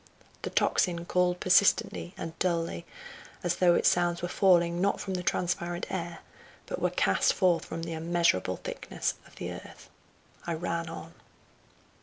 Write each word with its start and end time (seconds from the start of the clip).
The 0.41 0.49
tocsin 0.49 1.05
called 1.05 1.39
persistently 1.39 2.15
and 2.17 2.33
dully, 2.39 2.87
as 3.43 3.57
though 3.57 3.75
its 3.75 3.87
sounds 3.87 4.23
were 4.23 4.27
falling, 4.27 4.81
not 4.81 4.99
from 4.99 5.13
the 5.13 5.21
transparent 5.21 5.85
air, 5.91 6.21
but 6.65 6.81
were 6.81 6.89
cast 6.89 7.33
forth 7.33 7.65
from 7.65 7.83
the 7.83 7.93
immeasurable 7.93 8.57
thickness 8.57 9.13
of 9.27 9.35
the 9.35 9.51
earth. 9.51 9.91
I 10.47 10.55
ran 10.55 10.89
on. 10.89 11.13